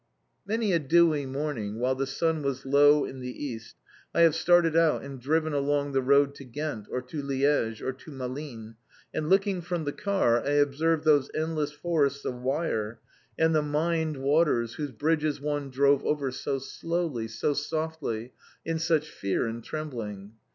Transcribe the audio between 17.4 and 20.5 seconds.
softly, in such fear and trembling.